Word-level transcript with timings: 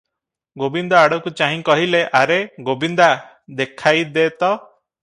ଗୋବିନ୍ଦ 0.61 0.97
ଆଡ଼କୁ 0.99 1.33
ଚାହିଁ 1.41 1.61
କହିଲେ, 1.67 2.01
"ଆରେ 2.21 2.39
ଗୋବିନ୍ଦା 2.71 3.13
ଦେଖାଇ 3.61 4.05
ଦେ 4.19 4.29
ତ।" 4.41 4.55